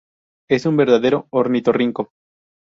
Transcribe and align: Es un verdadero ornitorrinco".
Es 0.49 0.65
un 0.65 0.77
verdadero 0.77 1.27
ornitorrinco". 1.29 2.09